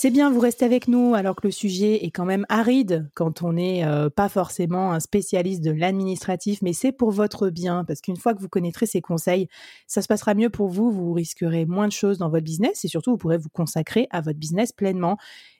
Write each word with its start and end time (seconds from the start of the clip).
C'est 0.00 0.12
bien, 0.12 0.30
vous 0.30 0.38
restez 0.38 0.64
avec 0.64 0.86
nous 0.86 1.16
alors 1.16 1.34
que 1.34 1.48
le 1.48 1.50
sujet 1.50 2.04
est 2.04 2.12
quand 2.12 2.24
même 2.24 2.46
aride 2.48 3.10
quand 3.14 3.42
on 3.42 3.54
n'est 3.54 3.84
euh, 3.84 4.08
pas 4.08 4.28
forcément 4.28 4.92
un 4.92 5.00
spécialiste 5.00 5.60
de 5.60 5.72
l'administratif, 5.72 6.62
mais 6.62 6.72
c'est 6.72 6.92
pour 6.92 7.10
votre 7.10 7.50
bien 7.50 7.84
parce 7.84 8.00
qu'une 8.00 8.16
fois 8.16 8.32
que 8.32 8.38
vous 8.38 8.48
connaîtrez 8.48 8.86
ces 8.86 9.00
conseils, 9.00 9.48
ça 9.88 10.00
se 10.00 10.06
passera 10.06 10.34
mieux 10.34 10.50
pour 10.50 10.68
vous, 10.68 10.92
vous 10.92 11.12
risquerez 11.12 11.66
moins 11.66 11.88
de 11.88 11.92
choses 11.92 12.18
dans 12.18 12.28
votre 12.28 12.44
business 12.44 12.84
et 12.84 12.86
surtout 12.86 13.10
vous 13.10 13.16
pourrez 13.16 13.38
vous 13.38 13.48
consacrer 13.48 14.06
à 14.12 14.20
votre 14.20 14.38
business 14.38 14.70
pleinement. 14.70 15.16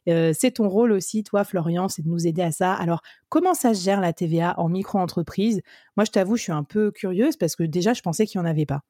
Euh, 0.08 0.32
c'est 0.32 0.52
ton 0.52 0.68
rôle 0.68 0.92
aussi, 0.92 1.24
toi 1.24 1.42
Florian, 1.42 1.88
c'est 1.88 2.02
de 2.02 2.08
nous 2.08 2.28
aider 2.28 2.42
à 2.42 2.52
ça. 2.52 2.74
Alors, 2.74 3.02
comment 3.30 3.54
ça 3.54 3.74
se 3.74 3.82
gère 3.82 4.00
la 4.00 4.12
TVA 4.12 4.54
en 4.58 4.68
micro-entreprise? 4.68 5.62
Moi, 5.96 6.04
je 6.04 6.12
t'avoue, 6.12 6.36
je 6.36 6.44
suis 6.44 6.52
un 6.52 6.62
peu 6.62 6.92
curieuse 6.92 7.36
parce 7.36 7.56
que 7.56 7.64
déjà, 7.64 7.92
je 7.92 8.02
pensais 8.02 8.24
qu'il 8.24 8.40
n'y 8.40 8.46
en 8.46 8.50
avait 8.50 8.66
pas. 8.66 8.82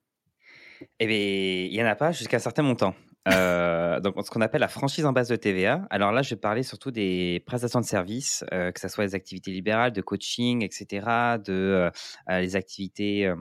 Eh 1.00 1.06
bien, 1.06 1.16
il 1.16 1.72
n'y 1.72 1.82
en 1.82 1.86
a 1.86 1.96
pas 1.96 2.12
jusqu'à 2.12 2.36
un 2.36 2.40
certain 2.40 2.64
montant. 2.64 2.94
Euh, 3.26 4.00
donc, 4.00 4.14
ce 4.24 4.30
qu'on 4.30 4.40
appelle 4.40 4.60
la 4.60 4.68
franchise 4.68 5.04
en 5.04 5.12
base 5.12 5.28
de 5.28 5.36
TVA. 5.36 5.86
Alors 5.90 6.12
là, 6.12 6.22
je 6.22 6.30
vais 6.30 6.40
parler 6.40 6.62
surtout 6.62 6.90
des 6.90 7.42
prestations 7.46 7.80
de 7.80 7.84
services, 7.84 8.44
euh, 8.52 8.72
que 8.72 8.80
ce 8.80 8.88
soit 8.88 9.04
les 9.04 9.14
activités 9.14 9.50
libérales, 9.50 9.92
de 9.92 10.00
coaching, 10.00 10.62
etc., 10.64 11.38
de 11.44 11.90
euh, 12.28 12.40
les 12.40 12.56
activités 12.56 13.32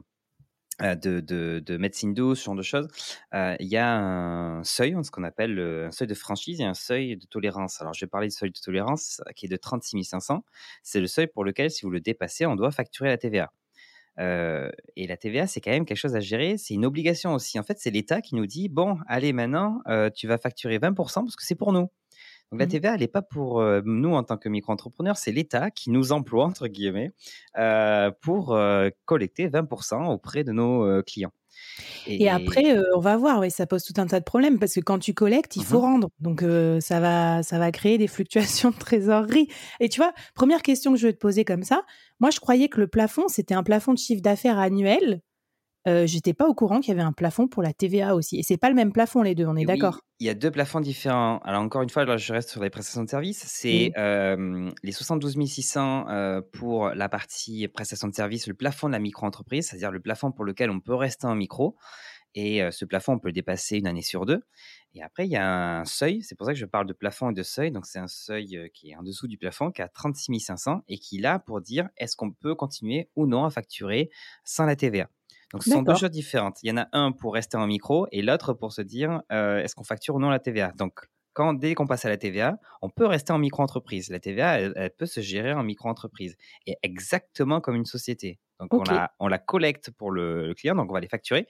de, 0.80 1.20
de, 1.22 1.78
médecine 1.78 2.14
douce, 2.14 2.40
ce 2.40 2.46
genre 2.46 2.56
de 2.56 2.62
choses. 2.62 2.88
Il 3.34 3.68
y 3.68 3.78
a 3.78 3.96
un 3.98 4.64
seuil, 4.64 4.96
ce 5.04 5.12
qu'on 5.12 5.24
appelle 5.24 5.60
un 5.60 5.92
seuil 5.92 6.08
de 6.08 6.14
franchise 6.14 6.62
et 6.62 6.66
un 6.66 6.74
seuil 6.74 7.18
de 7.18 7.26
tolérance. 7.26 7.82
Alors, 7.82 7.94
je 7.94 8.06
vais 8.06 8.10
parler 8.10 8.28
du 8.28 8.36
seuil 8.36 8.52
de 8.52 8.60
tolérance 8.60 9.22
qui 9.36 9.46
est 9.46 9.50
de 9.50 9.58
36 9.58 10.04
500. 10.04 10.44
C'est 10.84 11.00
le 11.00 11.08
seuil 11.08 11.28
pour 11.28 11.44
lequel, 11.44 11.72
si 11.72 11.84
vous 11.84 11.92
le 11.92 12.00
dépassez, 12.00 12.46
on 12.46 12.56
doit 12.56 12.72
facturer 12.72 13.10
la 13.10 13.18
TVA 13.18 13.52
et 14.20 15.08
la 15.08 15.18
TVA, 15.18 15.48
c'est 15.48 15.62
quand 15.62 15.72
même 15.72 15.86
quelque 15.86 15.98
chose 15.98 16.16
à 16.16 16.20
gérer. 16.20 16.58
C'est 16.58 16.74
une 16.74 16.86
obligation 16.86 17.34
aussi. 17.34 17.60
En 17.60 17.64
fait, 17.64 17.78
c'est 17.80 17.92
l'État 17.92 18.22
qui 18.22 18.36
nous 18.36 18.48
dit 18.48 18.70
bon, 18.70 18.98
allez, 19.08 19.34
maintenant, 19.34 19.82
tu 20.16 20.28
vas 20.28 20.38
facturer 20.38 20.80
20% 20.80 20.96
parce 20.96 21.36
que 21.36 21.46
c'est 21.46 21.56
pour 21.56 21.72
nous. 21.74 21.88
Donc 22.52 22.60
la 22.62 22.66
mmh 22.66 22.70
TVA, 22.70 22.94
elle 22.94 23.02
n'est 23.02 23.08
pas 23.08 23.22
pour 23.22 23.62
nous 23.84 24.14
en 24.14 24.24
tant 24.24 24.38
que 24.38 24.48
micro-entrepreneurs, 24.48 25.18
c'est 25.18 25.32
l'État 25.32 25.70
qui 25.70 25.90
nous 25.90 26.12
emploie, 26.12 26.46
entre 26.46 26.68
guillemets, 26.68 27.12
pour 28.22 28.58
collecter 29.06 29.50
20% 29.50 30.14
auprès 30.14 30.44
de 30.44 30.52
nos 30.52 31.04
clients. 31.04 31.34
Et, 32.06 32.30
après, 32.30 32.78
on 32.96 33.00
va 33.00 33.18
voir, 33.18 33.40
oui, 33.40 33.52
ça 33.52 33.66
pose 33.66 33.84
tout 33.84 34.00
un 34.00 34.08
tas 34.08 34.20
de 34.20 34.24
problèmes 34.24 34.60
parce 34.60 34.76
que 34.76 34.80
quand 34.80 35.00
tu 35.00 35.14
collectes, 35.14 35.56
il 35.56 35.64
faut 35.64 35.80
mmh 35.80 35.82
rendre. 35.82 36.10
Donc, 36.20 36.44
ça, 36.80 37.00
va, 37.00 37.44
ça 37.44 37.60
va 37.60 37.72
créer 37.72 37.98
des 37.98 38.08
fluctuations 38.08 38.70
de 38.72 38.78
trésorerie. 38.78 39.50
Et 39.80 39.90
tu 39.90 40.00
vois, 40.00 40.14
première 40.34 40.62
question 40.62 40.94
que 40.94 41.00
je 41.00 41.08
vais 41.08 41.14
te 41.14 41.20
poser 41.20 41.44
comme 41.44 41.64
ça, 41.64 41.84
moi, 42.20 42.30
je 42.30 42.40
croyais 42.40 42.70
que 42.70 42.80
le 42.80 42.88
plafond, 42.88 43.28
c'était 43.28 43.56
un 43.56 43.64
plafond 43.64 43.94
de 43.94 44.00
chiffre 44.00 44.22
d'affaires 44.22 44.60
annuel 44.60 45.22
euh, 45.88 46.06
j'étais 46.06 46.34
pas 46.34 46.48
au 46.48 46.54
courant 46.54 46.82
qu'il 46.82 46.90
y 46.90 46.92
avait 46.92 47.06
un 47.06 47.14
plafond 47.14 47.48
pour 47.48 47.64
la 47.64 47.72
TVA 47.72 48.14
aussi. 48.16 48.38
Et 48.38 48.44
c'est 48.44 48.58
pas 48.58 48.70
le 48.70 48.76
même 48.76 48.92
plafond 48.92 49.22
les 49.22 49.36
deux, 49.36 49.46
on 49.46 49.56
est 49.56 49.66
d'accord 49.66 50.02
Il 50.20 50.28
y 50.28 50.30
a 50.30 50.34
deux 50.34 50.52
plafonds 50.52 50.82
différents. 50.82 51.40
Alors 51.46 51.62
encore 51.62 51.82
une 51.82 51.90
fois, 51.90 52.04
là, 52.04 52.18
je 52.18 52.34
reste 52.34 52.50
sur 52.50 52.62
les 52.62 52.70
prestations 52.70 53.04
de 53.04 53.10
services. 53.10 53.44
C'est 53.48 53.94
les 53.96 54.92
72 54.92 55.38
600 55.46 56.10
euh, 56.10 56.42
pour 56.52 56.90
la 56.90 57.08
partie 57.08 57.68
prestation 57.70 58.10
de 58.10 58.14
services, 58.14 58.48
le 58.48 58.54
plafond 58.54 58.88
de 58.88 58.94
la 58.94 59.00
micro-entreprise, 59.00 59.68
c'est-à-dire 59.68 59.92
le 59.92 60.02
plafond 60.02 60.32
pour 60.32 60.44
lequel 60.44 60.70
on 60.72 60.82
peut 60.82 60.96
rester 60.96 61.26
en 61.26 61.36
micro. 61.36 61.78
Et 62.36 62.62
ce 62.70 62.86
plafond, 62.86 63.14
on 63.14 63.20
peut 63.20 63.30
le 63.30 63.34
dépasser 63.34 63.78
une 63.78 63.88
année 63.88 64.04
sur 64.04 64.28
deux. 64.28 64.44
Et 64.94 65.02
après, 65.02 65.26
il 65.26 65.32
y 65.32 65.38
a 65.38 65.80
un 65.80 65.86
seuil. 65.86 66.22
C'est 66.22 66.36
pour 66.36 66.46
ça 66.46 66.54
que 66.54 66.60
je 66.60 66.68
parle 66.68 66.86
de 66.86 66.94
plafond 66.94 67.32
et 67.32 67.34
de 67.34 67.42
seuil. 67.42 67.72
Donc, 67.72 67.88
c'est 67.88 67.98
un 67.98 68.08
seuil 68.08 68.70
qui 68.76 68.92
est 68.92 68.96
en 68.96 69.02
dessous 69.02 69.28
du 69.28 69.40
plafond, 69.40 69.72
qui 69.72 69.82
a 69.82 69.88
36 69.88 70.40
500 70.40 70.82
et 70.88 71.00
qui 71.00 71.18
est 71.18 71.22
là 71.22 71.40
pour 71.40 71.62
dire 71.62 71.90
est-ce 71.98 72.16
qu'on 72.16 72.32
peut 72.32 72.54
continuer 72.54 73.10
ou 73.16 73.26
non 73.26 73.44
à 73.44 73.50
facturer 73.50 74.12
sans 74.44 74.66
la 74.66 74.76
TVA. 74.76 75.10
Donc, 75.54 75.64
ce 75.64 75.72
sont 75.72 75.82
deux 75.82 75.96
choses 75.96 76.12
différentes. 76.12 76.58
Il 76.64 76.70
y 76.70 76.72
en 76.72 76.78
a 76.78 76.88
un 76.92 77.12
pour 77.12 77.34
rester 77.34 77.58
en 77.58 77.68
micro 77.68 78.08
et 78.12 78.22
l'autre 78.22 78.54
pour 78.54 78.74
se 78.74 78.82
dire 78.82 79.22
euh, 79.32 79.60
est-ce 79.60 79.76
qu'on 79.76 79.84
facture 79.84 80.16
ou 80.16 80.20
non 80.20 80.30
la 80.30 80.40
TVA. 80.40 80.74
Donc, 80.78 81.08
quand, 81.34 81.54
dès 81.54 81.76
qu'on 81.76 81.86
passe 81.86 82.04
à 82.04 82.10
la 82.10 82.18
TVA, 82.18 82.58
on 82.82 82.90
peut 82.90 83.06
rester 83.06 83.32
en 83.32 83.38
micro-entreprise. 83.38 84.10
La 84.10 84.20
TVA, 84.20 84.60
elle, 84.60 84.92
peut 84.98 85.06
se 85.06 85.22
gérer 85.22 85.54
en 85.54 85.64
micro-entreprise. 85.64 86.36
Et 86.66 86.78
exactement 86.82 87.62
comme 87.62 87.76
une 87.76 87.86
société. 87.86 88.40
Donc, 88.60 88.74
on, 88.74 88.84
la, 88.84 89.12
on, 89.20 89.28
la, 89.28 89.38
collecte 89.38 89.92
pour 89.92 90.10
le, 90.10 90.54
client, 90.56 90.74
donc 90.74 90.90
on 90.90 90.94
va 90.94 91.00
les 91.00 91.08
facturer. 91.08 91.48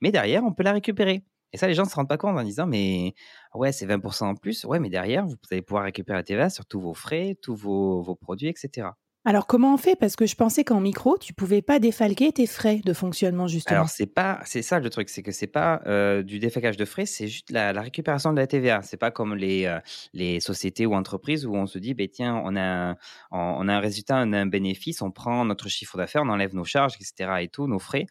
Mais 0.00 0.12
derrière, 0.12 0.44
on 0.44 0.52
peut 0.52 0.62
la 0.62 0.72
récupérer. 0.72 1.24
Et 1.52 1.56
ça, 1.56 1.66
les 1.66 1.74
gens 1.74 1.82
ne 1.82 1.88
se 1.88 1.96
rendent 1.96 2.08
pas 2.08 2.16
compte 2.16 2.38
en 2.38 2.42
disant, 2.44 2.66
mais 2.66 3.14
ouais, 3.54 3.72
c'est 3.72 3.86
20% 3.86 4.24
en 4.24 4.34
plus. 4.36 4.64
Ouais, 4.64 4.78
mais 4.78 4.88
derrière, 4.88 5.26
vous 5.26 5.34
allez 5.50 5.62
pouvoir 5.62 5.84
récupérer 5.84 6.16
la 6.16 6.22
TVA 6.22 6.48
sur 6.48 6.64
tous 6.64 6.80
vos 6.80 6.94
frais, 6.94 7.36
tous 7.42 7.56
vos, 7.56 8.02
vos 8.02 8.14
produits, 8.14 8.48
etc. 8.48 8.88
Alors 9.26 9.46
comment 9.46 9.72
on 9.72 9.76
fait? 9.78 9.96
Parce 9.96 10.16
que 10.16 10.26
je 10.26 10.34
pensais 10.36 10.64
qu'en 10.64 10.80
micro, 10.80 11.16
tu 11.16 11.32
pouvais 11.32 11.62
pas 11.62 11.78
défalquer 11.78 12.30
tes 12.30 12.46
frais 12.46 12.80
de 12.84 12.92
fonctionnement 12.92 13.46
justement. 13.46 13.76
Alors 13.76 13.88
c'est 13.88 14.06
pas, 14.06 14.40
c'est 14.44 14.60
ça 14.60 14.80
le 14.80 14.90
truc, 14.90 15.08
c'est 15.08 15.22
que 15.22 15.32
c'est 15.32 15.46
pas 15.46 15.80
euh, 15.86 16.22
du 16.22 16.38
défalquage 16.38 16.76
de 16.76 16.84
frais, 16.84 17.06
c'est 17.06 17.28
juste 17.28 17.50
la, 17.50 17.72
récupération 17.72 18.32
de 18.32 18.38
la 18.38 18.46
TVA. 18.46 18.82
C'est 18.82 18.98
pas 18.98 19.10
comme 19.10 19.34
les 19.34 19.64
euh, 19.64 19.78
les 20.12 20.40
sociétés 20.40 20.84
ou 20.84 20.94
entreprises 20.94 21.46
où 21.46 21.54
on 21.54 21.66
se 21.66 21.78
dit, 21.78 21.94
ben 21.94 22.06
tiens, 22.08 22.40
on 22.44 22.54
a 22.54 22.90
un, 22.90 22.96
on 23.30 23.66
a 23.68 23.74
un 23.74 23.80
résultat, 23.80 24.22
on 24.26 24.32
a 24.34 24.38
un 24.38 24.46
bénéfice, 24.46 25.00
on 25.00 25.10
prend 25.10 25.44
notre 25.46 25.68
chiffre 25.68 25.96
d'affaires, 25.96 26.22
on 26.22 26.28
enlève 26.28 26.54
nos 26.54 26.64
charges, 26.64 26.94
etc. 26.96 27.38
et 27.40 27.48
tout, 27.48 27.66
nos 27.66 27.78
frais. 27.78 28.06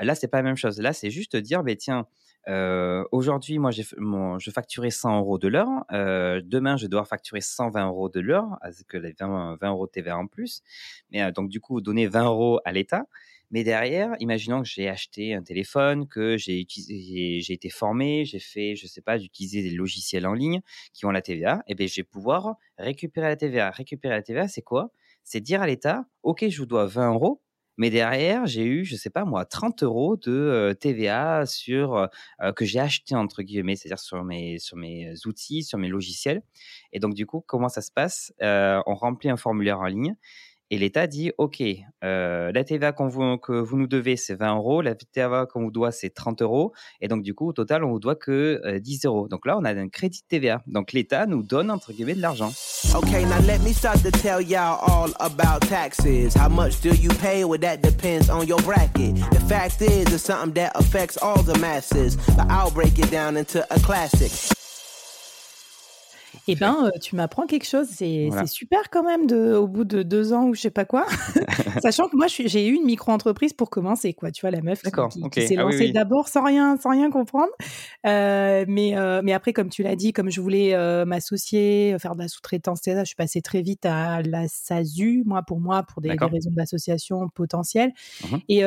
Là 0.00 0.16
c'est 0.16 0.28
pas 0.28 0.38
la 0.38 0.44
même 0.44 0.56
chose. 0.56 0.80
Là 0.80 0.92
c'est 0.92 1.10
juste 1.10 1.36
dire, 1.36 1.62
ben 1.62 1.76
tiens 1.76 2.06
euh, 2.48 3.04
aujourd'hui, 3.10 3.58
moi, 3.58 3.70
je 3.70 4.50
facturais 4.50 4.90
100 4.90 5.18
euros 5.18 5.38
de 5.38 5.48
l'heure. 5.48 5.84
Euh, 5.92 6.40
demain, 6.44 6.76
je 6.76 6.86
dois 6.86 7.04
facturer 7.04 7.40
120 7.40 7.86
euros 7.88 8.08
de 8.08 8.20
l'heure, 8.20 8.56
avec 8.60 8.92
les 8.92 9.14
20, 9.18 9.56
20, 9.60 9.70
euros 9.70 9.86
de 9.86 9.90
TVA 9.90 10.16
en 10.16 10.26
plus. 10.26 10.62
Mais 11.10 11.22
euh, 11.22 11.32
donc, 11.32 11.48
du 11.48 11.60
coup, 11.60 11.80
donner 11.80 12.06
20 12.06 12.24
euros 12.24 12.60
à 12.64 12.72
l'État. 12.72 13.06
Mais 13.52 13.62
derrière, 13.62 14.14
imaginons 14.18 14.62
que 14.62 14.68
j'ai 14.68 14.88
acheté 14.88 15.34
un 15.34 15.42
téléphone, 15.42 16.08
que 16.08 16.36
j'ai 16.36 16.66
j'ai 16.68 17.52
été 17.52 17.70
formé, 17.70 18.24
j'ai 18.24 18.40
fait, 18.40 18.74
je 18.74 18.88
sais 18.88 19.00
pas, 19.00 19.18
d'utiliser 19.18 19.62
des 19.62 19.70
logiciels 19.70 20.26
en 20.26 20.34
ligne 20.34 20.60
qui 20.92 21.06
ont 21.06 21.10
la 21.10 21.22
TVA. 21.22 21.62
Et 21.68 21.72
eh 21.72 21.74
bien, 21.76 21.86
je 21.86 21.96
vais 21.96 22.04
pouvoir 22.04 22.56
récupérer 22.76 23.28
la 23.28 23.36
TVA. 23.36 23.70
Récupérer 23.70 24.14
la 24.14 24.22
TVA, 24.22 24.48
c'est 24.48 24.62
quoi? 24.62 24.90
C'est 25.22 25.40
dire 25.40 25.62
à 25.62 25.66
l'État, 25.66 26.06
OK, 26.24 26.44
je 26.48 26.58
vous 26.58 26.66
dois 26.66 26.86
20 26.86 27.14
euros, 27.14 27.40
mais 27.76 27.90
derrière, 27.90 28.46
j'ai 28.46 28.64
eu, 28.64 28.84
je 28.84 28.96
sais 28.96 29.10
pas 29.10 29.24
moi, 29.24 29.44
30 29.44 29.82
euros 29.82 30.16
de 30.16 30.76
TVA 30.80 31.46
sur 31.46 32.08
que 32.56 32.64
j'ai 32.64 32.80
acheté 32.80 33.14
entre 33.14 33.42
guillemets, 33.42 33.76
c'est-à-dire 33.76 33.98
sur 33.98 34.24
mes 34.24 34.58
sur 34.58 34.76
mes 34.76 35.12
outils, 35.26 35.62
sur 35.62 35.78
mes 35.78 35.88
logiciels. 35.88 36.42
Et 36.92 37.00
donc 37.00 37.14
du 37.14 37.26
coup, 37.26 37.42
comment 37.46 37.68
ça 37.68 37.82
se 37.82 37.90
passe? 37.92 38.32
On 38.40 38.94
remplit 38.94 39.30
un 39.30 39.36
formulaire 39.36 39.80
en 39.80 39.86
ligne 39.86 40.14
et 40.70 40.78
l'État 40.78 41.06
dit, 41.06 41.30
OK, 41.38 41.62
euh, 42.02 42.50
la 42.52 42.64
TVA 42.64 42.92
que 42.92 43.60
vous 43.60 43.76
nous 43.76 43.86
devez, 43.86 44.16
c'est 44.16 44.34
20 44.34 44.56
euros. 44.56 44.82
La 44.82 44.96
TVA 44.96 45.46
qu'on 45.46 45.62
vous 45.62 45.70
doit, 45.70 45.92
c'est 45.92 46.10
30 46.10 46.42
euros. 46.42 46.72
Et 47.00 47.06
donc, 47.06 47.22
du 47.22 47.34
coup, 47.34 47.48
au 47.48 47.52
total, 47.52 47.84
on 47.84 47.90
vous 47.90 48.00
doit 48.00 48.16
que 48.16 48.60
euh, 48.64 48.80
10 48.80 49.06
euros. 49.06 49.28
Donc 49.28 49.46
là, 49.46 49.56
on 49.58 49.64
a 49.64 49.72
un 49.72 49.88
crédit 49.88 50.22
de 50.22 50.26
TVA. 50.26 50.62
Donc, 50.66 50.92
l'État 50.92 51.26
nous 51.26 51.44
donne, 51.44 51.70
entre 51.70 51.92
guillemets, 51.92 52.14
de 52.14 52.20
l'argent. 52.20 52.52
Okay, 52.94 53.24
now 53.24 53.40
let 53.46 53.60
me 53.60 53.72
start 53.72 54.02
to 54.02 54.10
tell 54.10 54.40
y'all 54.40 54.80
all 54.82 55.12
about 55.20 55.60
taxes. 55.68 56.34
How 56.34 56.48
much 56.48 56.80
do 56.80 56.90
you 56.94 57.10
pay? 57.20 57.44
Well, 57.44 57.60
that 57.60 57.82
depends 57.82 58.28
on 58.28 58.46
your 58.46 58.60
bracket. 58.62 59.14
The 59.30 59.40
fact 59.48 59.80
is, 59.82 60.12
it's 60.12 60.24
something 60.24 60.54
that 60.54 60.72
affects 60.74 61.16
all 61.22 61.42
the 61.42 61.58
masses. 61.60 62.16
But 62.36 62.50
I'll 62.50 62.72
break 62.72 62.98
it 62.98 63.10
down 63.10 63.36
into 63.36 63.62
a 63.72 63.78
classic. 63.78 64.55
Eh 66.48 66.54
ben, 66.54 66.90
tu 67.00 67.16
m'apprends 67.16 67.46
quelque 67.46 67.66
chose. 67.66 67.86
C'est 67.90 68.30
super 68.46 68.90
quand 68.90 69.02
même 69.02 69.26
de, 69.26 69.54
au 69.54 69.66
bout 69.66 69.84
de 69.84 70.02
deux 70.02 70.32
ans 70.32 70.46
ou 70.46 70.54
je 70.54 70.60
sais 70.60 70.70
pas 70.70 70.84
quoi. 70.84 71.06
Sachant 71.82 72.08
que 72.08 72.16
moi, 72.16 72.26
j'ai 72.28 72.66
eu 72.68 72.74
une 72.74 72.84
micro-entreprise 72.84 73.52
pour 73.52 73.70
commencer, 73.70 74.14
quoi. 74.14 74.30
Tu 74.30 74.42
vois, 74.42 74.50
la 74.50 74.62
meuf 74.62 74.82
qui, 74.82 75.46
s'est 75.46 75.56
ah 75.56 75.62
lancée 75.62 75.90
d'abord 75.90 76.28
sans 76.28 76.44
rien, 76.44 76.76
sans 76.76 76.90
rien 76.90 77.10
comprendre. 77.10 77.50
mais, 78.04 78.94
mais 79.22 79.32
après, 79.32 79.52
comme 79.52 79.68
tu 79.68 79.82
l'as 79.82 79.96
dit, 79.96 80.12
comme 80.12 80.30
je 80.30 80.40
voulais 80.40 80.76
m'associer, 81.04 81.96
faire 81.98 82.14
de 82.14 82.22
la 82.22 82.28
sous-traitance, 82.28 82.80
je 82.84 83.04
suis 83.04 83.16
passée 83.16 83.42
très 83.42 83.62
vite 83.62 83.86
à 83.86 84.22
la 84.22 84.48
SASU, 84.48 85.22
moi 85.26 85.42
pour 85.42 85.60
moi, 85.60 85.82
pour 85.82 86.00
des, 86.00 86.10
raisons 86.10 86.50
d'association 86.50 87.28
potentielles. 87.34 87.92
Mmh 88.24 88.36
Et 88.48 88.62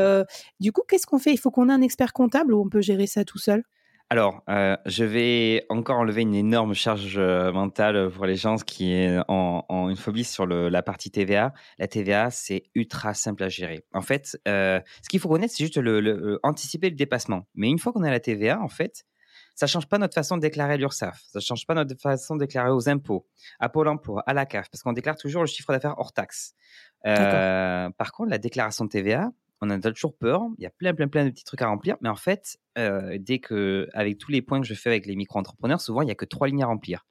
du 0.60 0.72
coup, 0.72 0.82
qu'est-ce 0.88 1.06
qu'on 1.06 1.20
fait? 1.20 1.32
Il 1.32 1.40
faut 1.40 1.52
qu'on 1.52 1.70
ait 1.70 1.74
un 1.74 1.82
expert 1.82 2.14
comptable 2.14 2.54
ou 2.54 2.62
on 2.62 2.70
peut 2.70 2.82
gérer 2.82 3.08
ça 3.08 3.24
tout 3.24 3.38
seul? 3.38 3.64
Alors, 4.12 4.42
euh, 4.50 4.76
je 4.88 5.04
vais 5.04 5.68
encore 5.70 6.00
enlever 6.00 6.24
une 6.24 6.34
énorme 6.34 6.74
charge 6.74 7.20
euh, 7.20 7.52
mentale 7.52 8.10
pour 8.10 8.26
les 8.26 8.38
gens 8.38 8.56
qui 8.56 9.08
ont, 9.28 9.64
une 9.70 9.96
phobie 9.96 10.24
sur 10.24 10.48
la 10.48 10.82
partie 10.82 11.12
TVA. 11.12 11.54
La 11.78 11.88
TVA, 11.88 12.32
c'est 12.32 12.64
ultra 12.74 13.14
simple 13.14 13.44
à 13.44 13.50
gérer. 13.50 13.86
En 13.94 14.02
fait, 14.02 14.36
euh, 14.48 14.80
ce 15.04 15.10
qu'il 15.10 15.20
faut 15.20 15.30
connaître, 15.30 15.54
c'est 15.56 15.64
juste 15.64 15.78
le, 15.78 16.40
anticiper 16.42 16.90
le 16.90 16.96
dépassement. 16.96 17.46
Mais 17.54 17.68
une 17.68 17.78
fois 17.78 17.94
qu'on 17.94 18.02
a 18.02 18.10
la 18.10 18.20
TVA, 18.20 18.60
en 18.60 18.68
fait, 18.68 19.06
ça 19.54 19.68
change 19.68 19.88
pas 19.88 20.00
notre 20.00 20.16
façon 20.16 20.38
de 20.38 20.42
déclarer 20.42 20.74
à 20.74 20.78
l'URSSAF, 20.78 21.22
ça 21.32 21.40
change 21.40 21.68
pas 21.68 21.76
notre 21.76 21.96
façon 22.02 22.36
de 22.36 22.40
déclarer 22.40 22.72
aux 22.72 22.90
impôts, 22.90 23.28
à 23.60 23.70
Pôle 23.70 23.90
emploi, 23.90 24.24
à 24.26 24.34
la 24.34 24.48
CAF, 24.48 24.72
parce 24.72 24.82
qu'on 24.82 24.94
déclare 24.94 25.18
toujours 25.18 25.42
le 25.42 25.48
chiffre 25.48 25.72
d'affaires 25.72 25.96
hors 26.00 26.14
taxe. 26.14 26.56
par 27.04 28.12
contre, 28.14 28.32
la 28.32 28.40
déclaration 28.40 28.86
de 28.86 28.90
TVA, 28.90 29.30
on 29.62 29.70
a 29.70 29.80
toujours 29.80 30.16
peur. 30.18 30.44
Il 30.58 30.64
y 30.64 30.68
a 30.68 30.70
plein, 30.70 30.94
plein, 30.94 31.08
plein 31.08 31.26
de 31.26 31.32
petits 31.32 31.44
trucs 31.44 31.62
à 31.62 31.68
remplir. 31.68 31.98
Mais 32.02 32.10
en 32.10 32.16
fait, 32.16 32.58
euh, 32.78 33.18
dès 33.20 33.40
que, 33.40 33.88
avec 33.94 34.18
tous 34.18 34.32
les 34.32 34.42
points 34.42 34.62
que 34.62 34.68
je 34.68 34.74
fais 34.74 34.90
avec 34.90 35.06
les 35.06 35.16
micro-entrepreneurs, 35.16 35.82
souvent, 35.82 36.02
il 36.02 36.06
n'y 36.06 36.12
a 36.12 36.16
que 36.16 36.26
trois 36.26 36.48
lignes 36.48 36.64
à 36.64 36.68
remplir. 36.68 37.06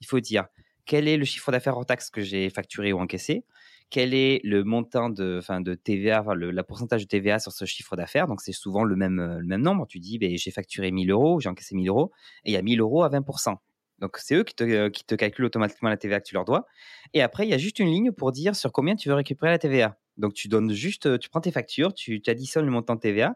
Il 0.00 0.06
faut 0.06 0.20
dire 0.20 0.46
quel 0.86 1.08
est 1.08 1.16
le 1.16 1.24
chiffre 1.24 1.50
d'affaires 1.50 1.76
hors 1.76 1.86
taxe 1.86 2.10
que 2.10 2.20
j'ai 2.20 2.50
facturé 2.50 2.92
ou 2.92 2.98
encaissé, 2.98 3.44
quel 3.88 4.12
est 4.12 4.40
le 4.44 4.64
montant 4.64 5.08
de, 5.08 5.40
TVA, 5.82 6.24
le 6.34 6.50
la 6.50 6.64
pourcentage 6.64 7.02
de 7.02 7.08
TVA 7.08 7.38
sur 7.38 7.52
ce 7.52 7.64
chiffre 7.64 7.96
d'affaires. 7.96 8.26
Donc, 8.26 8.42
c'est 8.42 8.52
souvent 8.52 8.84
le 8.84 8.96
même, 8.96 9.38
le 9.38 9.46
même 9.46 9.62
nombre. 9.62 9.86
Tu 9.86 9.98
dis, 9.98 10.18
ben, 10.18 10.36
j'ai 10.36 10.50
facturé 10.50 10.90
1000 10.90 11.10
euros, 11.10 11.40
j'ai 11.40 11.48
encaissé 11.48 11.74
1000 11.74 11.88
euros, 11.88 12.12
et 12.44 12.50
il 12.50 12.54
y 12.54 12.56
a 12.56 12.62
1000 12.62 12.80
euros 12.80 13.02
à 13.02 13.08
20%. 13.08 13.56
Donc, 14.00 14.18
c'est 14.18 14.34
eux 14.34 14.44
qui 14.44 14.54
te, 14.54 14.88
qui 14.88 15.04
te 15.04 15.14
calculent 15.14 15.46
automatiquement 15.46 15.88
la 15.88 15.96
TVA 15.96 16.20
que 16.20 16.26
tu 16.26 16.34
leur 16.34 16.44
dois. 16.44 16.66
Et 17.14 17.22
après, 17.22 17.46
il 17.46 17.50
y 17.50 17.54
a 17.54 17.58
juste 17.58 17.78
une 17.78 17.88
ligne 17.88 18.12
pour 18.12 18.32
dire 18.32 18.56
sur 18.56 18.72
combien 18.72 18.96
tu 18.96 19.08
veux 19.08 19.14
récupérer 19.14 19.52
la 19.52 19.58
TVA. 19.58 19.96
Donc, 20.16 20.34
tu 20.34 20.48
donnes 20.48 20.72
juste, 20.72 21.18
tu 21.18 21.28
prends 21.28 21.40
tes 21.40 21.52
factures, 21.52 21.94
tu, 21.94 22.20
tu 22.20 22.30
additionnes 22.30 22.64
le 22.64 22.70
montant 22.70 22.94
de 22.94 23.00
TVA 23.00 23.34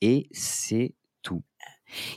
et 0.00 0.28
c'est 0.32 0.94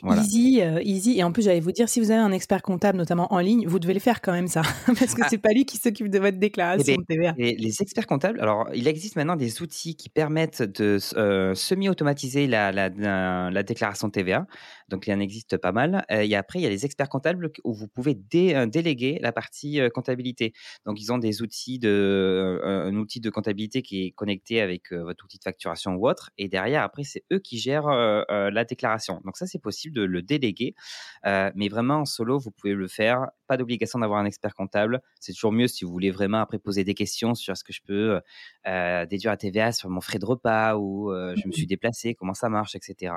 Easy, 0.04 0.62
euh, 0.62 0.82
easy. 0.84 1.18
Et 1.18 1.24
en 1.24 1.32
plus, 1.32 1.44
j'allais 1.44 1.60
vous 1.60 1.72
dire, 1.72 1.90
si 1.90 2.00
vous 2.00 2.12
avez 2.12 2.22
un 2.22 2.32
expert 2.32 2.62
comptable, 2.62 2.98
notamment 2.98 3.32
en 3.34 3.40
ligne, 3.40 3.68
vous 3.68 3.80
devez 3.80 3.94
le 3.94 4.00
faire 4.00 4.22
quand 4.22 4.32
même 4.32 4.48
ça, 4.48 4.62
parce 4.86 5.14
que 5.14 5.22
ah. 5.24 5.28
c'est 5.30 5.38
pas 5.38 5.52
lui 5.54 5.66
qui 5.66 5.78
s'occupe 5.78 6.10
de 6.10 6.20
votre 6.20 6.38
déclaration 6.38 6.96
de 6.96 7.04
TVA. 7.04 7.34
Et 7.38 7.56
les 7.56 7.82
experts 7.82 8.08
comptables, 8.08 8.40
alors 8.40 8.70
il 8.74 8.88
existe 8.88 9.16
maintenant 9.16 9.36
des 9.36 9.62
outils 9.62 9.96
qui 9.96 10.10
permettent 10.10 10.62
de 10.62 10.98
euh, 11.16 11.56
semi-automatiser 11.56 12.48
la, 12.48 12.72
la, 12.72 13.64
déclaration 13.64 14.08
de 14.08 14.14
TVA. 14.14 14.46
Donc 14.90 15.08
il 15.08 15.14
en 15.14 15.20
existe 15.20 15.58
pas 15.58 15.72
mal. 15.72 16.06
Euh, 16.12 16.22
et 16.22 16.36
après, 16.36 16.60
il 16.60 16.64
y 16.64 16.66
a 16.66 16.70
les 16.70 16.86
experts 16.86 17.10
comptables 17.10 17.52
où 17.64 17.74
vous 17.74 17.88
pouvez 17.88 18.14
déléguer 18.16 19.20
la 19.22 19.32
partie 19.32 19.80
comptabilité. 19.94 20.54
Donc 20.86 21.02
ils 21.02 21.12
ont 21.12 21.18
des 21.18 21.42
outils 21.42 21.80
de, 21.80 22.62
un 22.64 22.96
outil 22.96 23.20
de 23.20 23.30
comptabilité 23.30 23.82
qui 23.82 24.06
est 24.06 24.12
connecté 24.12 24.62
avec 24.62 24.92
votre 24.92 25.26
outil 25.26 25.38
de 25.38 25.44
facturation 25.44 25.96
ou 25.96 26.08
autre. 26.08 26.32
Et 26.38 26.48
derrière, 26.48 26.84
après, 26.84 27.04
c'est 27.04 27.24
eux 27.32 27.40
qui 27.40 27.58
gèrent 27.58 27.88
la 27.88 28.66
déclaration. 28.66 29.22
Donc 29.26 29.38
ça, 29.38 29.48
c'est 29.48 29.63
possible 29.64 29.96
de 29.96 30.04
le 30.04 30.22
déléguer. 30.22 30.76
Euh, 31.26 31.52
mais 31.56 31.70
vraiment, 31.70 32.02
en 32.02 32.06
solo, 32.06 32.38
vous 32.38 32.52
pouvez 32.52 32.74
le 32.74 32.88
faire. 32.88 33.28
Pas 33.48 33.58
d'obligation 33.58 34.00
d'avoir 34.00 34.20
un 34.20 34.26
expert 34.26 34.54
comptable. 34.54 35.02
C'est 35.20 35.34
toujours 35.34 35.52
mieux 35.52 35.68
si 35.68 35.86
vous 35.86 35.92
voulez 35.92 36.12
vraiment 36.12 36.40
après 36.40 36.60
poser 36.60 36.84
des 36.84 36.94
questions 36.94 37.34
sur 37.34 37.54
est-ce 37.54 37.64
que 37.64 37.74
je 37.74 37.82
peux 37.82 38.22
euh, 38.68 39.06
déduire 39.06 39.32
la 39.32 39.38
TVA 39.38 39.72
sur 39.72 39.90
mon 39.90 40.02
frais 40.02 40.20
de 40.20 40.26
repas 40.26 40.76
ou 40.76 41.12
euh, 41.12 41.34
je 41.36 41.48
me 41.48 41.52
suis 41.52 41.64
mmh 41.64 41.68
déplacé, 41.74 42.14
comment 42.14 42.34
ça 42.34 42.50
marche, 42.50 42.76
etc. 42.76 43.16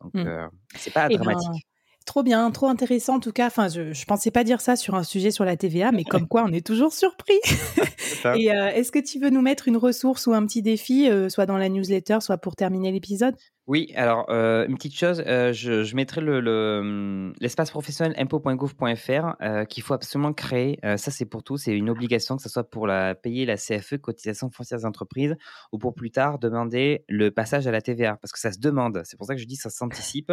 Donc, 0.00 0.14
mmh. 0.14 0.48
c'est 0.76 0.92
pas 0.92 1.06
eh 1.10 1.16
ben, 1.16 1.22
dramatique. 1.22 1.68
Trop 2.06 2.24
bien, 2.24 2.50
trop 2.50 2.66
intéressant 2.66 3.16
en 3.16 3.20
tout 3.20 3.30
cas. 3.30 3.46
Enfin, 3.46 3.68
je, 3.68 3.80
ne 3.80 4.04
pensais 4.06 4.32
pas 4.32 4.42
dire 4.42 4.60
ça 4.60 4.74
sur 4.74 4.96
un 4.96 5.04
sujet 5.04 5.30
sur 5.30 5.44
la 5.44 5.56
TVA, 5.56 5.92
mais 5.92 6.02
comme 6.02 6.26
quoi 6.26 6.42
on 6.44 6.52
est 6.52 6.66
toujours 6.66 6.92
surpris. 6.92 7.38
Et 8.36 8.46
est-ce 8.46 8.90
que 8.90 8.98
tu 8.98 9.20
veux 9.20 9.30
nous 9.30 9.42
mettre 9.42 9.68
une 9.68 9.76
ressource 9.76 10.26
ou 10.26 10.32
un 10.32 10.44
petit 10.46 10.62
défi, 10.62 11.08
soit 11.28 11.46
dans 11.46 11.58
la 11.58 11.68
newsletter, 11.68 12.18
soit 12.20 12.38
pour 12.38 12.56
terminer 12.56 12.90
l'épisode? 12.90 13.36
Oui, 13.68 13.92
alors 13.94 14.26
euh, 14.28 14.66
une 14.66 14.74
petite 14.74 14.96
chose, 14.96 15.22
euh, 15.24 15.52
je, 15.52 15.84
je, 15.84 15.94
mettrai 15.94 16.20
hum, 16.20 17.32
l'espace 17.38 17.70
professionnel 17.70 18.12
impôt.gouv.fr 18.18 19.36
euh, 19.40 19.64
qu'il 19.66 19.84
faut 19.84 19.94
absolument 19.94 20.32
créer. 20.32 20.80
ça, 20.82 21.12
c'est 21.12 21.26
pour 21.26 21.44
tout, 21.44 21.56
c'est 21.56 21.72
une 21.72 21.88
obligation, 21.88 22.36
que 22.36 22.42
ce 22.42 22.48
soit 22.48 22.68
pour 22.68 22.88
payer 23.22 23.46
la 23.46 23.56
CFE, 23.56 23.98
cotisation 23.98 24.50
foncière 24.50 24.80
des 24.80 24.84
entreprises, 24.84 25.36
ou 25.70 25.78
pour 25.78 25.94
plus 25.94 26.10
tard 26.10 26.40
demander 26.40 27.04
le 27.08 27.30
passage 27.30 27.68
à 27.68 27.70
la 27.70 27.80
TVA, 27.80 28.16
parce 28.16 28.32
que 28.32 28.40
ça 28.40 28.50
se 28.50 28.58
demande. 28.58 29.02
C'est 29.04 29.16
pour 29.16 29.26
ça 29.26 29.34
que 29.34 29.40
je 29.40 29.46
dis 29.46 29.54
ça 29.54 29.70
s'anticipe. 29.70 30.32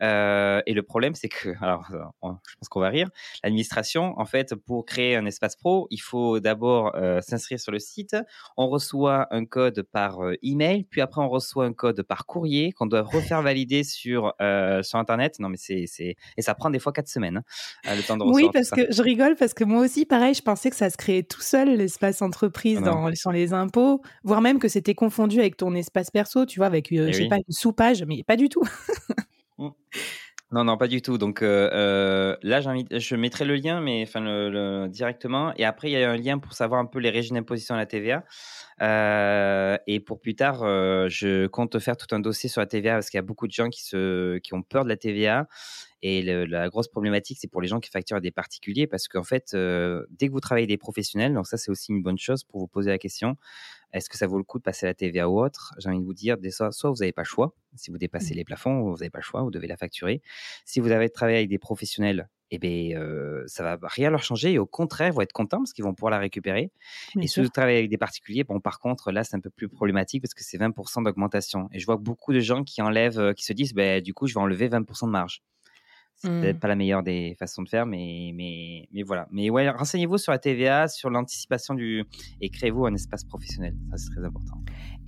et 0.00 0.72
le 0.74 0.82
problème, 0.82 1.14
c'est 1.14 1.28
que, 1.28 1.50
alors, 1.62 1.86
je 1.90 2.54
pense 2.58 2.68
qu'on 2.70 2.80
va 2.80 2.88
rire, 2.88 3.10
l'administration, 3.44 4.18
en 4.18 4.24
fait, 4.24 4.54
pour 4.54 4.86
créer 4.86 5.14
un 5.16 5.26
espace 5.26 5.56
pro, 5.56 5.88
il 5.90 6.00
faut 6.00 6.40
d'abord 6.40 6.96
s'inscrire 7.20 7.60
sur 7.60 7.72
le 7.72 7.78
site. 7.78 8.16
On 8.56 8.68
reçoit 8.68 9.26
un 9.30 9.44
code 9.44 9.82
par 9.82 10.20
email, 10.42 10.84
puis 10.84 11.02
après 11.02 11.20
on 11.20 11.28
reçoit 11.28 11.66
un 11.66 11.74
code 11.74 12.02
par 12.02 12.24
courrier 12.24 12.61
qu'on 12.70 12.86
doit 12.86 13.02
refaire 13.02 13.42
valider 13.42 13.82
sur, 13.84 14.32
euh, 14.40 14.82
sur 14.82 14.98
Internet. 14.98 15.38
Non, 15.40 15.48
mais 15.48 15.56
c'est, 15.56 15.84
c'est... 15.86 16.16
Et 16.36 16.42
ça 16.42 16.54
prend 16.54 16.70
des 16.70 16.78
fois 16.78 16.92
quatre 16.92 17.08
semaines, 17.08 17.38
hein, 17.38 17.90
euh, 17.90 17.96
le 17.96 18.02
temps 18.02 18.16
de 18.16 18.24
Oui, 18.24 18.48
parce 18.52 18.70
que 18.70 18.92
je 18.92 19.02
rigole, 19.02 19.34
parce 19.36 19.54
que 19.54 19.64
moi 19.64 19.80
aussi, 19.80 20.06
pareil, 20.06 20.34
je 20.34 20.42
pensais 20.42 20.70
que 20.70 20.76
ça 20.76 20.90
se 20.90 20.96
créait 20.96 21.22
tout 21.22 21.40
seul, 21.40 21.76
l'espace 21.76 22.22
entreprise 22.22 22.78
ah 22.82 22.86
dans, 22.86 23.14
sur 23.14 23.32
les 23.32 23.52
impôts, 23.52 24.02
voire 24.22 24.40
même 24.40 24.58
que 24.58 24.68
c'était 24.68 24.94
confondu 24.94 25.40
avec 25.40 25.56
ton 25.56 25.74
espace 25.74 26.10
perso, 26.10 26.46
tu 26.46 26.60
vois, 26.60 26.66
avec, 26.66 26.92
euh, 26.92 27.06
eh 27.08 27.12
je 27.12 27.22
sais 27.22 27.28
pas, 27.28 27.36
une 27.36 27.52
sous-page, 27.52 28.04
mais 28.06 28.22
pas 28.22 28.36
du 28.36 28.48
tout. 28.48 28.62
Non, 30.52 30.64
non, 30.64 30.76
pas 30.76 30.88
du 30.88 31.00
tout. 31.00 31.18
Donc 31.18 31.40
là, 31.40 32.60
je 32.60 33.16
mettrai 33.16 33.44
le 33.44 33.56
lien, 33.56 33.80
mais 33.80 34.02
enfin 34.02 34.20
le, 34.20 34.86
directement. 34.88 35.52
Et 35.56 35.64
après, 35.64 35.90
il 35.90 35.92
y 35.92 36.02
a 36.02 36.10
un 36.10 36.16
lien 36.16 36.38
pour 36.38 36.52
savoir 36.52 36.80
un 36.80 36.86
peu 36.86 36.98
les 36.98 37.10
régimes 37.10 37.36
d'imposition 37.36 37.74
à 37.74 37.78
la 37.78 37.86
TVA. 37.86 38.24
Euh, 38.82 39.78
et 39.86 40.00
pour 40.00 40.20
plus 40.20 40.34
tard, 40.34 40.62
euh, 40.62 41.08
je 41.08 41.46
compte 41.46 41.78
faire 41.78 41.96
tout 41.96 42.12
un 42.14 42.20
dossier 42.20 42.48
sur 42.48 42.60
la 42.60 42.66
TVA 42.66 42.94
parce 42.94 43.10
qu'il 43.10 43.18
y 43.18 43.20
a 43.20 43.22
beaucoup 43.22 43.46
de 43.46 43.52
gens 43.52 43.68
qui, 43.68 43.84
se, 43.84 44.38
qui 44.38 44.54
ont 44.54 44.62
peur 44.62 44.84
de 44.84 44.88
la 44.88 44.96
TVA. 44.96 45.46
Et 46.02 46.22
la 46.22 46.68
grosse 46.68 46.88
problématique, 46.88 47.38
c'est 47.40 47.48
pour 47.48 47.62
les 47.62 47.68
gens 47.68 47.78
qui 47.78 47.88
facturent 47.88 48.20
des 48.20 48.32
particuliers 48.32 48.88
parce 48.88 49.06
qu'en 49.06 49.22
fait, 49.22 49.52
euh, 49.54 50.04
dès 50.10 50.26
que 50.26 50.32
vous 50.32 50.40
travaillez 50.40 50.66
des 50.66 50.76
professionnels, 50.76 51.32
donc 51.32 51.46
ça, 51.46 51.56
c'est 51.56 51.70
aussi 51.70 51.92
une 51.92 52.02
bonne 52.02 52.18
chose 52.18 52.42
pour 52.42 52.58
vous 52.58 52.66
poser 52.66 52.90
la 52.90 52.98
question 52.98 53.36
est-ce 53.92 54.08
que 54.08 54.16
ça 54.16 54.26
vaut 54.26 54.38
le 54.38 54.44
coup 54.44 54.58
de 54.58 54.62
passer 54.62 54.86
la 54.86 54.94
TVA 54.94 55.28
ou 55.28 55.40
autre? 55.40 55.74
J'ai 55.78 55.90
envie 55.90 56.00
de 56.00 56.04
vous 56.04 56.14
dire, 56.14 56.36
soit, 56.50 56.90
vous 56.90 56.96
n'avez 56.96 57.12
pas 57.12 57.22
le 57.22 57.26
choix. 57.26 57.54
Si 57.76 57.90
vous 57.90 57.98
dépassez 57.98 58.34
mmh. 58.34 58.36
les 58.36 58.44
plafonds, 58.44 58.82
vous 58.82 58.96
n'avez 58.96 59.10
pas 59.10 59.18
le 59.18 59.24
choix, 59.24 59.42
vous 59.42 59.50
devez 59.50 59.66
la 59.66 59.76
facturer. 59.76 60.22
Si 60.64 60.80
vous 60.80 60.90
avez 60.90 61.10
travaillé 61.10 61.38
avec 61.38 61.50
des 61.50 61.58
professionnels, 61.58 62.28
eh 62.50 62.58
bien, 62.58 62.98
euh, 62.98 63.44
ça 63.46 63.62
va 63.62 63.88
rien 63.88 64.10
leur 64.10 64.22
changer 64.22 64.52
et 64.52 64.58
au 64.58 64.66
contraire, 64.66 65.08
ils 65.08 65.14
vont 65.14 65.22
être 65.22 65.32
contents 65.32 65.58
parce 65.58 65.72
qu'ils 65.72 65.84
vont 65.84 65.94
pouvoir 65.94 66.10
la 66.10 66.18
récupérer. 66.18 66.70
et 67.18 67.26
si 67.26 67.40
vous 67.40 67.48
travaillez 67.48 67.78
avec 67.78 67.90
des 67.90 67.98
particuliers, 67.98 68.44
bon, 68.44 68.60
par 68.60 68.78
contre, 68.78 69.10
là, 69.10 69.24
c'est 69.24 69.36
un 69.36 69.40
peu 69.40 69.50
plus 69.50 69.68
problématique 69.68 70.22
parce 70.22 70.34
que 70.34 70.44
c'est 70.44 70.58
20% 70.58 71.04
d'augmentation. 71.04 71.68
Et 71.72 71.78
je 71.78 71.86
vois 71.86 71.96
beaucoup 71.96 72.32
de 72.32 72.40
gens 72.40 72.62
qui 72.62 72.82
enlèvent, 72.82 73.18
euh, 73.18 73.32
qui 73.32 73.44
se 73.44 73.52
disent, 73.52 73.72
bah, 73.72 74.00
du 74.00 74.12
coup, 74.12 74.26
je 74.26 74.34
vais 74.34 74.40
enlever 74.40 74.68
20% 74.68 75.06
de 75.06 75.12
marge. 75.12 75.42
C'est 76.22 76.28
peut-être 76.28 76.56
mmh. 76.56 76.60
pas 76.60 76.68
la 76.68 76.76
meilleure 76.76 77.02
des 77.02 77.34
façons 77.36 77.62
de 77.62 77.68
faire, 77.68 77.84
mais, 77.84 78.30
mais, 78.34 78.86
mais 78.92 79.02
voilà. 79.02 79.26
Mais 79.32 79.50
ouais, 79.50 79.68
renseignez-vous 79.68 80.18
sur 80.18 80.30
la 80.30 80.38
TVA, 80.38 80.86
sur 80.86 81.10
l'anticipation 81.10 81.74
du. 81.74 82.04
et 82.40 82.48
créez-vous 82.48 82.86
un 82.86 82.94
espace 82.94 83.24
professionnel. 83.24 83.74
Ça, 83.90 83.96
c'est 83.96 84.10
très 84.10 84.24
important. 84.24 84.58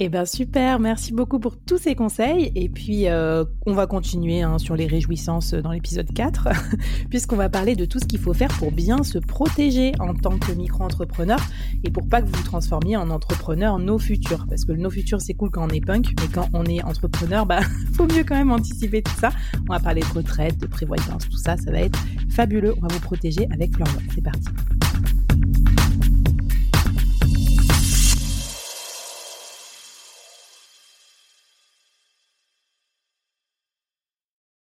Eh 0.00 0.08
ben 0.08 0.24
super, 0.24 0.80
merci 0.80 1.12
beaucoup 1.12 1.38
pour 1.38 1.56
tous 1.56 1.78
ces 1.78 1.94
conseils. 1.94 2.50
Et 2.56 2.68
puis, 2.68 3.08
euh, 3.08 3.44
on 3.64 3.74
va 3.74 3.86
continuer 3.86 4.42
hein, 4.42 4.58
sur 4.58 4.74
les 4.74 4.88
réjouissances 4.88 5.54
dans 5.54 5.70
l'épisode 5.70 6.12
4, 6.12 6.48
puisqu'on 7.10 7.36
va 7.36 7.48
parler 7.48 7.76
de 7.76 7.84
tout 7.84 8.00
ce 8.00 8.06
qu'il 8.06 8.18
faut 8.18 8.34
faire 8.34 8.50
pour 8.58 8.72
bien 8.72 9.04
se 9.04 9.18
protéger 9.18 9.92
en 10.00 10.14
tant 10.14 10.36
que 10.36 10.50
micro-entrepreneur 10.50 11.38
et 11.84 11.92
pour 11.92 12.08
pas 12.08 12.22
que 12.22 12.26
vous 12.26 12.32
vous 12.32 12.42
transformiez 12.42 12.96
en 12.96 13.08
entrepreneur 13.10 13.78
no 13.78 14.00
futur. 14.00 14.46
Parce 14.48 14.64
que 14.64 14.72
le 14.72 14.78
no 14.78 14.90
futur, 14.90 15.20
c'est 15.20 15.34
cool 15.34 15.50
quand 15.52 15.64
on 15.64 15.72
est 15.72 15.84
punk, 15.84 16.12
mais 16.20 16.26
quand 16.26 16.48
on 16.54 16.64
est 16.64 16.82
entrepreneur, 16.82 17.46
bah, 17.46 17.60
faut 17.94 18.08
mieux 18.08 18.24
quand 18.24 18.34
même 18.34 18.50
anticiper 18.50 19.00
tout 19.00 19.14
ça. 19.20 19.30
On 19.68 19.72
va 19.72 19.78
parler 19.78 20.00
de 20.00 20.18
retraite, 20.18 20.58
de 20.58 20.66
prévoyance 20.66 21.03
tout 21.30 21.36
ça, 21.36 21.56
ça 21.56 21.70
va 21.70 21.80
être 21.80 21.98
fabuleux. 22.30 22.74
On 22.78 22.80
va 22.86 22.88
vous 22.88 23.00
protéger 23.00 23.46
avec 23.50 23.74
Florian. 23.74 23.98
C'est 24.14 24.22
parti. 24.22 24.48